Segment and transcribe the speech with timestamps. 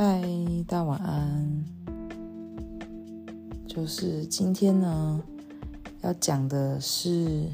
[0.00, 0.22] 嗨，
[0.68, 1.64] 大家晚安。
[3.66, 5.20] 就是今天呢，
[6.02, 7.46] 要讲的是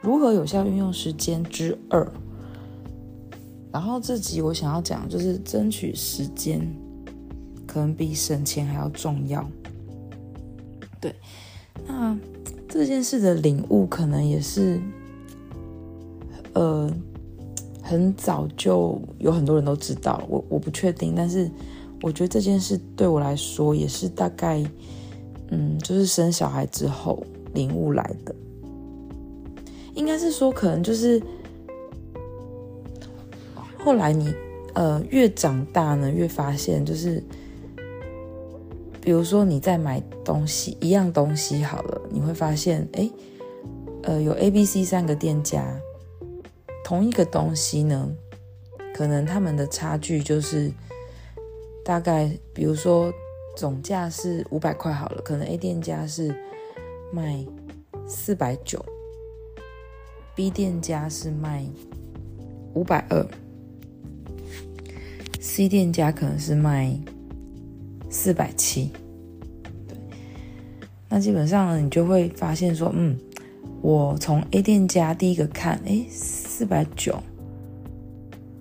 [0.00, 2.06] 如何有效运用时间之二。
[3.72, 6.64] 然后这集我想要讲，就是争取时间，
[7.66, 9.44] 可能比省钱还要重要。
[11.00, 11.12] 对，
[11.88, 12.16] 那
[12.68, 14.80] 这件事的领悟，可能也是，
[16.52, 16.88] 呃。
[17.84, 21.50] 很早就有很多人都知道，我我不确定，但是
[22.02, 24.62] 我觉得这件事对我来说也是大概，
[25.50, 28.34] 嗯，就是生小孩之后领悟来的。
[29.94, 31.22] 应该是说，可能就是
[33.78, 34.34] 后来你
[34.74, 37.22] 呃越长大呢，越发现就是，
[39.00, 43.10] 比如说你在买东西一样东西好了，你会发现，哎，
[44.02, 45.64] 呃，有 A、B、C 三个店家。
[46.84, 48.10] 同一个东西呢，
[48.92, 50.70] 可能他们的差距就是
[51.84, 53.12] 大概，比如说
[53.56, 56.34] 总价是五百块好了，可能 A 店家是
[57.12, 57.44] 卖
[58.06, 58.84] 四百九
[60.34, 61.64] ，B 店家是卖
[62.74, 63.26] 五百二
[65.40, 66.98] ，C 店家可能是卖
[68.10, 68.90] 四百七。
[69.88, 69.96] 对，
[71.08, 73.18] 那基本上呢，你就会发现说，嗯，
[73.80, 76.06] 我从 A 店家第一个看，哎。
[76.54, 77.20] 四百九，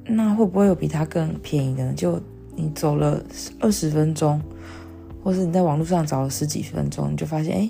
[0.06, 1.94] 那会不会有比它更便宜的呢？
[1.94, 2.20] 就
[2.62, 3.24] 你走了
[3.60, 4.40] 二十分钟，
[5.24, 7.70] 或是你在网络上找了十几分钟，你就发现，哎，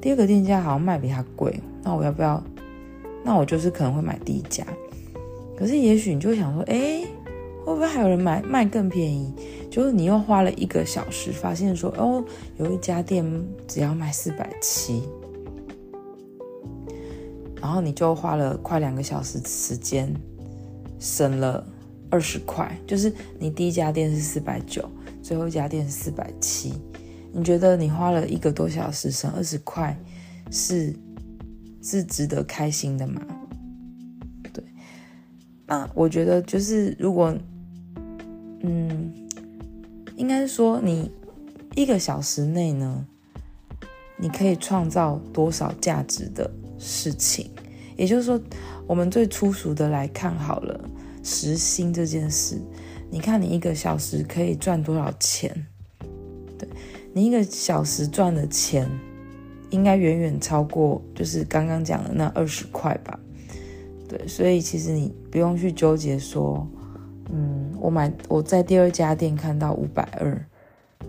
[0.00, 2.42] 第二个店家好像卖比它贵，那我要不要？
[3.24, 4.64] 那我就是可能会买第一家。
[5.56, 7.04] 可是也许你就会想说，哎，
[7.64, 9.32] 会不会还有人买卖更便宜？
[9.70, 12.24] 就是你又花了一个小时，发现说，哦，
[12.58, 13.24] 有一家店
[13.66, 15.02] 只要卖四百七。
[17.60, 20.12] 然后你就花了快两个小时时间，
[20.98, 21.64] 省了
[22.12, 22.70] 二十块。
[22.86, 24.86] 就是你第一家店是四百九，
[25.22, 26.74] 最后一家店是四百七。
[27.32, 29.98] 你觉得你花了一个多小时省二十块，
[30.50, 30.94] 是
[31.80, 33.22] 是值得开心的吗？
[34.52, 34.62] 对。
[35.66, 37.34] 那我觉得就是如果，
[38.60, 39.10] 嗯，
[40.16, 41.10] 应该说你
[41.74, 43.06] 一个小时内呢，
[44.18, 47.50] 你可以创造多少价值的事情，
[47.96, 48.38] 也就是说，
[48.86, 50.78] 我们最粗俗的来看好了，
[51.22, 52.60] 时薪这件事，
[53.10, 55.66] 你看你一个小时可以赚多少钱？
[56.58, 56.68] 对，
[57.12, 58.88] 你一个小时赚的钱，
[59.70, 63.18] 应该远远超过就是刚刚讲的那二十块吧？
[64.08, 66.66] 对，所以其实你不用去纠结说，
[67.30, 70.46] 嗯，我买我在第二家店看到五百二，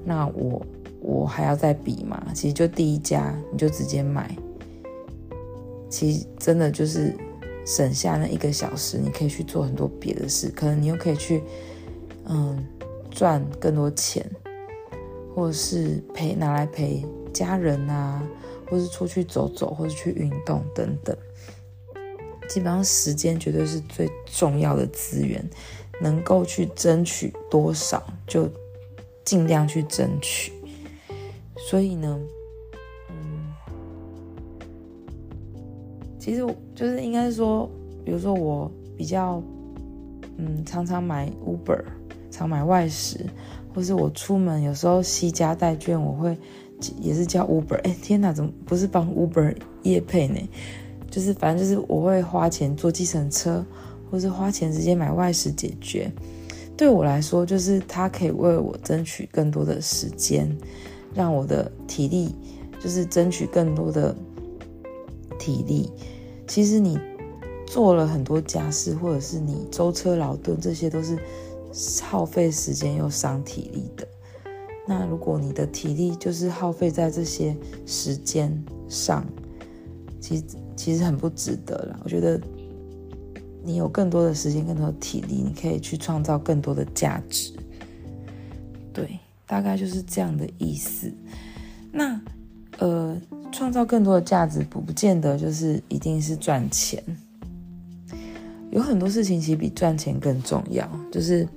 [0.06, 0.66] 那我
[1.02, 2.24] 我还要再比吗？
[2.34, 4.34] 其实就第一家你就直接买。
[5.90, 7.16] 其实真的就是
[7.66, 11.42] 省下那一个小时，你可以去做很多别的事，可能你又可以去
[12.26, 12.66] 嗯
[13.10, 14.30] 赚更多钱，
[15.34, 18.22] 或者是陪拿来陪家人啊，
[18.70, 21.16] 或是出去走走，或是去运动等等。
[22.50, 25.44] 基本上时间绝对是最重要的资源，
[26.02, 28.50] 能够去争取多少就
[29.24, 30.52] 尽量去争取。
[31.58, 32.20] 所以呢。
[36.24, 36.42] 其实
[36.74, 37.70] 就是应该说，
[38.06, 39.44] 比如说我比较，
[40.38, 41.84] 嗯，常常买 Uber，
[42.32, 43.26] 常买外食，
[43.76, 46.38] 或是我出门有时候携家带券，我会
[47.02, 47.76] 也是叫 Uber。
[47.82, 50.40] 哎，天哪，怎么不是帮 Uber 业配呢？
[51.12, 53.62] 就是反正就是我会花钱坐计程车，
[54.10, 56.10] 或是花钱直接买外食解决。
[56.78, 60.50] 对我来说，就是它可以为我争取更多的时间，
[61.14, 62.34] 让我的体力
[62.82, 64.16] 就是争取更多的
[65.38, 65.92] 体力。
[66.54, 67.00] 其实你
[67.66, 71.18] 做了很多家事，或者是你舟车劳顿，这些都是
[72.04, 74.08] 耗费时间又伤体力的。
[74.88, 79.26] 那如果你的体力就是耗费在这些时间上，
[80.22, 80.44] 其实
[80.76, 82.00] 其实很不值得了。
[82.04, 82.40] 我觉得
[83.64, 87.52] 你有更多的时间、更多的体力，你可以去创造更多的价值。
[88.94, 89.18] 对，
[89.48, 91.12] 大概就是这样的意思。
[91.92, 92.22] 那。
[93.54, 97.02] 创造更多的价值，不不见得就是一定是赚钱。
[98.72, 101.48] 有很多事情其实比赚钱更重要，就是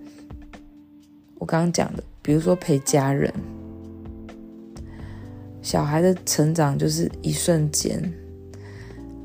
[1.38, 3.32] 我刚刚讲的，比如说陪家人，
[5.62, 8.00] 小孩的成长就是一瞬间。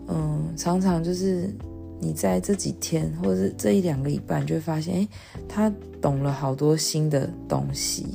[0.08, 1.54] 嗯，常常就是
[2.00, 5.08] 你在这几天或者是这一两个礼拜，你就会发现，诶，
[5.48, 5.70] 他
[6.02, 8.08] 懂了好多新的东西，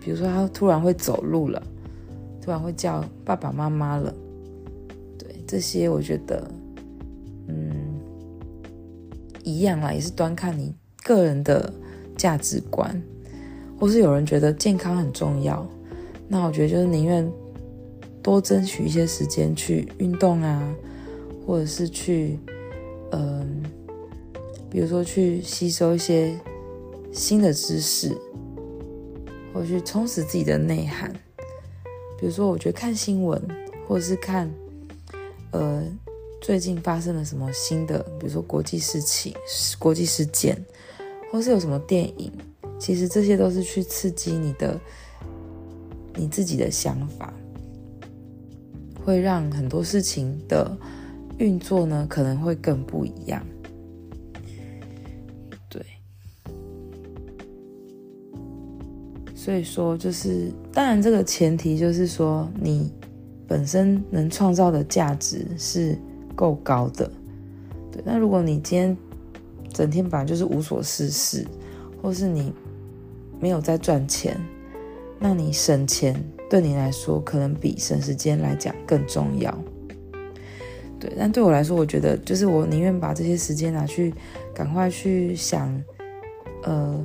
[0.00, 1.60] 比如说他突然会走路了。
[2.42, 4.12] 突然会叫爸爸妈妈了，
[5.16, 6.50] 对，这些我觉得，
[7.46, 7.72] 嗯，
[9.44, 10.74] 一样啦，也是端看你
[11.04, 11.72] 个人的
[12.16, 13.00] 价值观。
[13.78, 15.66] 或是有人觉得健康很重要，
[16.28, 17.28] 那我觉得就是宁愿
[18.22, 20.74] 多争取一些时间去运动啊，
[21.44, 22.38] 或者是去，
[23.10, 23.60] 嗯、
[24.70, 26.38] 比如说去吸收一些
[27.12, 28.16] 新的知识，
[29.52, 31.12] 或去充实自己的内涵。
[32.22, 33.42] 比如说，我觉得看新闻，
[33.84, 34.48] 或者是看，
[35.50, 35.82] 呃，
[36.40, 39.34] 最近发生了什么新的，比如说国际事情、
[39.76, 40.56] 国际事件，
[41.32, 42.30] 或是有什么电影。
[42.78, 44.80] 其实这些都是去刺激你的，
[46.14, 47.34] 你自己的想法，
[49.04, 50.78] 会让很多事情的
[51.38, 53.44] 运作呢，可能会更不一样。
[59.42, 62.92] 所以说就是，当然这个前提就是说，你
[63.48, 65.98] 本身能创造的价值是
[66.36, 67.10] 够高的。
[67.90, 68.96] 对，那如果你今天
[69.72, 71.46] 整天本来就是无所事事，
[72.00, 72.52] 或是你。
[73.40, 74.40] 没有在赚钱，
[75.18, 76.14] 那你省钱
[76.48, 79.52] 对你来说可能比省时间来讲更重要。
[81.00, 84.14] 对，但对我来说，我觉得就是我宁愿把这些时间拿去
[84.54, 85.68] 赶快去想，
[86.62, 87.04] 呃，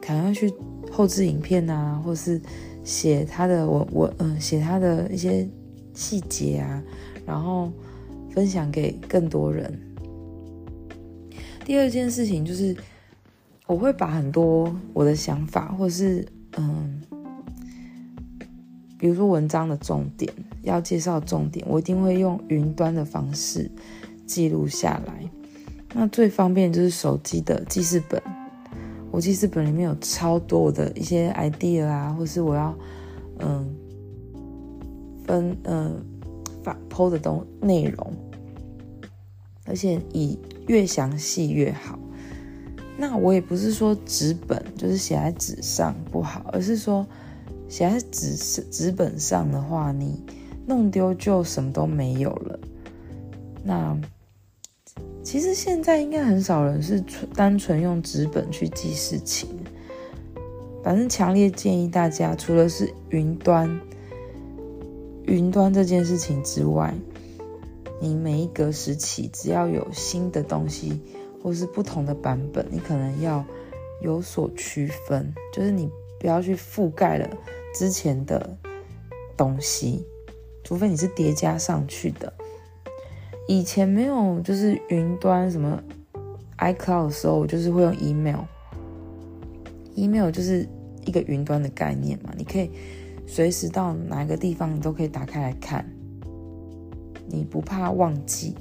[0.00, 0.50] 赶快去
[0.98, 2.40] 后置影片啊，或是
[2.82, 5.48] 写他的我我嗯写他的一些
[5.94, 6.82] 细节啊，
[7.24, 7.70] 然后
[8.34, 9.78] 分享给更多人。
[11.64, 12.76] 第二件事情就是。
[13.68, 17.02] 我会把很多我的想法，或是嗯，
[18.98, 23.70] 比如说文章的重点，要介绍重点，我一定会用云端的方式
[24.24, 25.30] 记录下来。
[25.92, 28.22] 那最方便就是手机的记事本，
[29.18, 32.72] 我记事本里面有超多我的一些 idea 啊，或是我要
[33.40, 33.68] 嗯
[35.26, 36.00] 分嗯
[36.62, 38.12] 发 po 的东内容，
[39.66, 40.38] 而且以
[40.68, 41.98] 越详细越好。
[42.96, 47.04] 那我也不是说纸本就是写在纸上不好，而是说
[47.68, 48.36] 写在纸
[48.70, 50.22] 纸本上的话，你
[50.64, 52.60] 弄丢就什么都没有了。
[53.64, 53.98] 那
[55.28, 59.46] 其实现在应该很少人是纯单纯用纸本去记事情。
[60.82, 63.78] 反正强烈建议大家，除了是云端
[65.26, 66.94] 云端这件事情之外，
[68.00, 70.98] 你每一个时期只要有新的东西。
[71.42, 73.44] 或是不同的版本，你可能要
[74.00, 75.88] 有所区分，就是你
[76.18, 77.28] 不要去覆盖了
[77.72, 78.56] 之前的
[79.36, 80.04] 东西，
[80.64, 82.32] 除非你是叠加上去的。
[83.48, 85.82] 以前没有就是云端什么
[86.58, 90.68] iCloud 的时候，我就是会用 email，email 就是
[91.06, 92.70] 一个云端的概念嘛，你可以
[93.26, 95.90] 随时到哪个地方你都可以打开来看，
[97.26, 98.54] 你不怕忘记。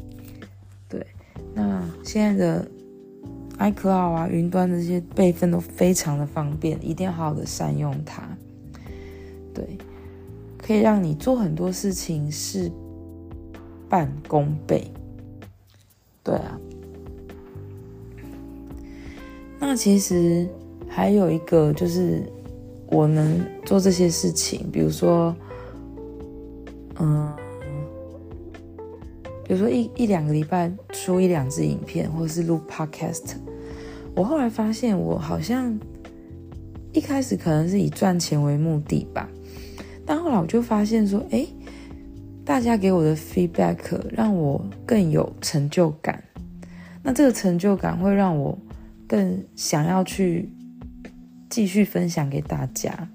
[0.87, 1.05] 对
[1.53, 2.65] 那现在的
[3.57, 8.23] iCloud 啊，云端的这些备份都非常的方便，一定要好好的善用它。
[9.53, 9.77] 对，
[10.57, 12.71] 可以让你做很多事情是
[13.89, 14.89] 半功倍。
[16.23, 16.59] 对啊。
[19.59, 20.47] 那其实
[20.87, 22.23] 还有一个就是，
[22.87, 25.35] 我能做这些事情，比如说，
[26.99, 27.33] 嗯。
[29.47, 33.35] 比如说一一两个礼拜出一两支影片，或者是录 podcast。
[34.13, 35.79] 我后来发现，我好像
[36.91, 39.29] 一开始可能是以赚钱为目的吧，
[40.05, 41.47] 但后来我就发现说，哎，
[42.47, 43.77] 大家给我的 feedback
[44.09, 46.23] 让我更有成就感。
[47.03, 48.57] 那这个成就感会让我
[49.05, 50.49] 更想要去
[51.49, 53.09] 继续分享给大家。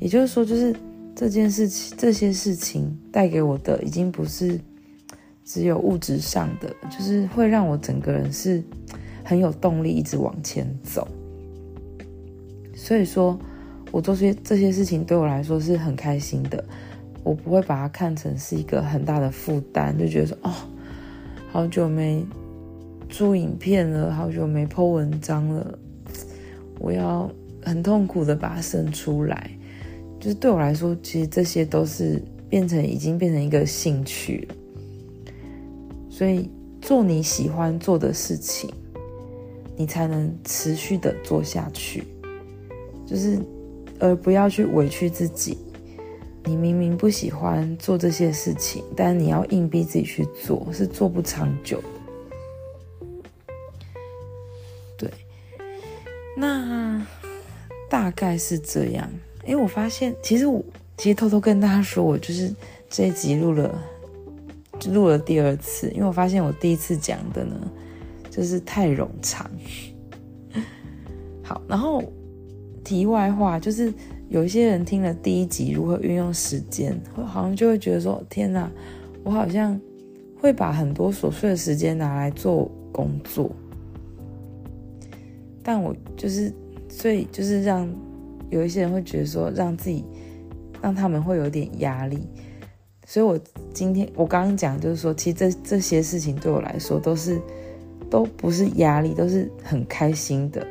[0.00, 0.74] 也就是说，就是
[1.14, 4.58] 这件事情，这些事情带给我的已经不是。
[5.44, 8.62] 只有物质上的，就是会让我整个人是
[9.24, 11.06] 很有动力，一直往前走。
[12.74, 13.38] 所以说，
[13.90, 16.64] 我做些这些事情对我来说是很开心的。
[17.24, 20.52] 我不会把它看成是一个很大的负担，就觉得说哦，
[21.50, 22.24] 好久没
[23.08, 25.78] 出影片了，好久没 po 文章了，
[26.78, 27.30] 我要
[27.62, 29.50] 很痛苦的把它生出来。
[30.18, 34.54] 就是对我来说，其实这些都是变成已经变成一个兴趣了。
[36.08, 36.48] 所以
[36.80, 38.70] 做你喜欢做的事情，
[39.76, 42.04] 你才能持续的做下去。
[43.06, 43.38] 就是，
[43.98, 45.58] 而不要去委屈自己。
[46.44, 53.06] 你明明不喜欢做这些事情，但你要硬逼自己去做，是做不长久的。
[54.96, 55.10] 对，
[56.36, 57.06] 那
[57.88, 59.08] 大概是这样。
[59.44, 60.64] 因为我发现，其实我
[60.96, 62.54] 其实偷偷跟大家说，我就是
[62.88, 63.72] 这一集录了。
[64.88, 67.54] 录了第二次，因为我发现我第一次讲的呢，
[68.28, 69.48] 就是太冗长。
[71.40, 72.02] 好，然后
[72.82, 73.94] 题外话，就是
[74.32, 78.70] 有一些人听了第一集如何运用时间，会好像就会觉得说：天哪，
[79.22, 79.78] 我好像
[80.40, 83.50] 会把很多琐碎的时间拿来做工作。
[85.62, 86.50] 但我就是，
[86.88, 87.86] 所以就是让
[88.48, 90.02] 有一些人会觉得说，让自己
[90.80, 92.26] 让他们会有点压力。
[93.04, 93.38] 所以我
[93.74, 97.38] 今天我刚刚讲就是说，其实这这些事情对我来说都是
[98.08, 100.66] 都不是压力，都是很开心的。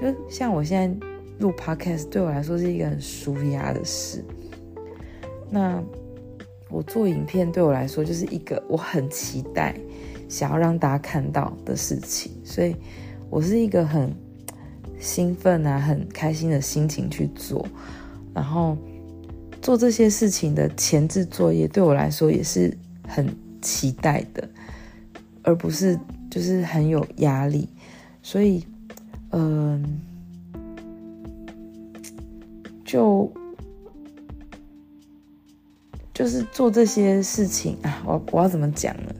[0.00, 1.09] 就像我现在。
[1.40, 4.22] 录 podcast 对我来说是一个很舒压的事。
[5.50, 5.82] 那
[6.68, 9.74] 我做影片对我来说就是一个我很期待
[10.28, 12.76] 想要让大家看到的事情，所以
[13.28, 14.14] 我是一个很
[15.00, 17.66] 兴奋啊、很开心的心情去做。
[18.32, 18.76] 然后
[19.60, 22.72] 做这些事情的前置作业对我来说也是
[23.08, 23.26] 很
[23.60, 24.48] 期待的，
[25.42, 25.98] 而不是
[26.30, 27.68] 就是很有压力。
[28.22, 28.64] 所以，
[29.30, 30.00] 嗯、
[32.90, 33.32] 就
[36.12, 39.14] 就是做这些事情啊，我我要怎么讲呢？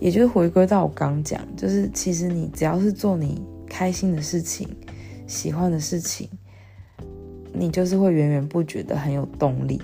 [0.00, 4.68] 也就是回归到我刚讲，就是其实你只要是做你开心的事情、
[5.28, 6.28] 喜欢的事情，
[7.52, 9.80] 你就是会源源不绝的很有动力。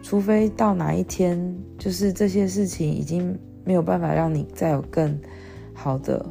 [0.00, 1.36] 除非到哪一天，
[1.76, 5.18] 就是这些事情已经没有办法让你再有更
[5.74, 6.24] 好的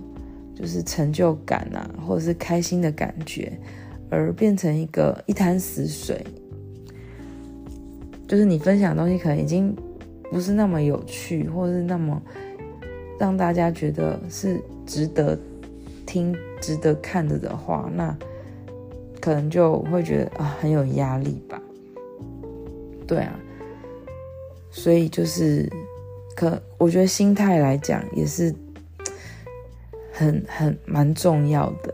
[0.55, 3.51] 就是成就感啊，或者是开心的感觉。
[4.13, 6.23] 而变成一个一潭死水，
[8.27, 9.75] 就是你分享的东西可能已经
[10.31, 12.21] 不是那么有趣，或者是那么
[13.19, 15.37] 让大家觉得是值得
[16.05, 18.15] 听、值得看的的话，那
[19.19, 21.61] 可能就会觉得啊很有压力吧。
[23.07, 23.39] 对啊，
[24.69, 25.69] 所以就是
[26.35, 28.53] 可我觉得心态来讲也是
[30.11, 31.92] 很很蛮重要的。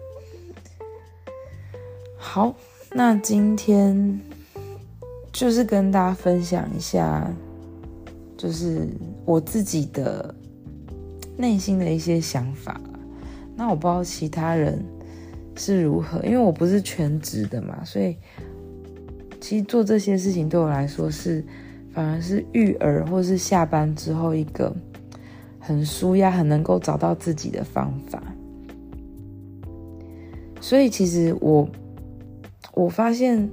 [2.31, 2.53] 好，
[2.91, 4.21] 那今天
[5.33, 7.27] 就是跟大家分享一下，
[8.38, 8.88] 就是
[9.25, 10.36] 我自己的
[11.36, 12.79] 内心的一些想法。
[13.55, 14.79] 那我不知道其他人
[15.55, 18.15] 是如何，因为我不是全职的嘛，所以
[19.41, 21.43] 其实做这些事情对我来说是
[21.91, 24.71] 反而是育儿或是下班之后一个
[25.59, 28.21] 很舒压、很能够找到自己的方法。
[30.62, 31.67] 所以其实我。
[32.79, 33.50] 我发现，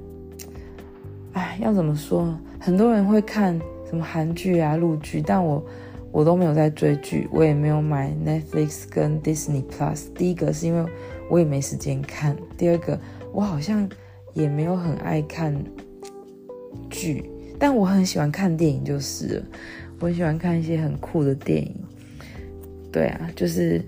[1.32, 2.32] 哎，要怎么说？
[2.60, 5.64] 很多人会看什么韩剧啊、陆剧，但我
[6.12, 10.04] 我都没有在追剧，我也没有买 Netflix 跟 Disney Plus。
[10.14, 10.88] 第一个是因为
[11.28, 12.96] 我也没时间看，第二个
[13.32, 13.88] 我好像
[14.32, 15.52] 也没有很爱看
[16.88, 17.28] 剧，
[17.58, 19.42] 但我很喜欢看电影，就是
[19.98, 21.74] 我很喜欢看一些很酷的电影。
[22.92, 23.82] 对啊，就是。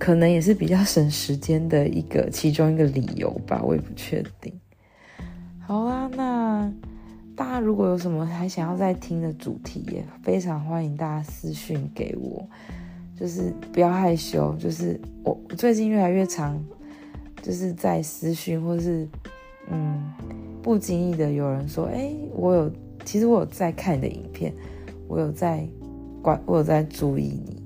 [0.00, 4.50] 可能也是比较省时间的一个其中一个理由吧，我也不确定。
[5.60, 6.72] 好啦，那
[7.36, 12.48] 大家如果有什么还想要再听的主题，也非常欢迎大家私讯给我，
[13.14, 16.58] 就是不要害羞，就是我最近越来越常，
[17.42, 19.06] 就是在私讯或是
[19.70, 20.02] 嗯
[20.62, 22.72] 不经意的有人说，哎，我有
[23.04, 24.50] 其实我有在看你的影片，
[25.06, 25.62] 我有在
[26.22, 27.60] 关，我有在注意你。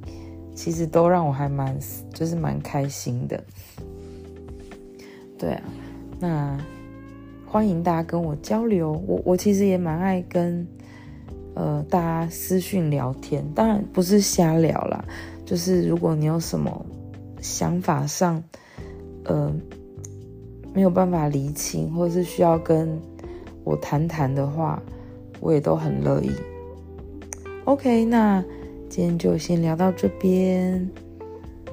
[0.55, 1.77] 其实都让我还蛮，
[2.13, 3.43] 就是蛮开心的。
[5.37, 5.63] 对啊，
[6.21, 6.59] 那
[7.45, 8.93] 欢迎大家跟我交流。
[9.07, 10.67] 我我其实也蛮爱跟
[11.55, 15.05] 呃大家私讯聊天，当然不是瞎聊啦，
[15.45, 16.87] 就是如果你有什么
[17.41, 18.43] 想法上
[19.25, 19.53] 呃
[20.73, 22.97] 没有办法厘清，或是需要跟
[23.65, 24.81] 我谈谈的话，
[25.41, 26.31] 我也都很乐意。
[27.65, 28.43] OK，那。
[28.95, 30.89] 今天就先聊到这边，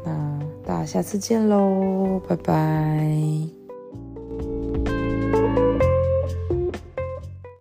[0.03, 3.60] 那大家下次见喽，拜拜。